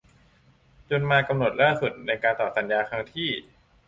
[0.89, 3.29] จนมากำหนดล่าสุดในการต่อสัญญาครั้งที่